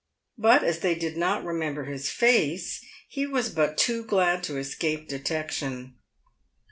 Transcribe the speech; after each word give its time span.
But 0.39 0.63
as 0.63 0.79
they 0.79 0.95
did 0.95 1.15
not 1.15 1.45
remember 1.45 1.83
his 1.83 2.09
face, 2.09 2.83
he 3.07 3.27
was 3.27 3.49
but 3.51 3.77
too 3.77 4.03
glad 4.03 4.41
to 4.45 4.57
es 4.57 4.73
cape 4.73 5.07
detection. 5.07 5.93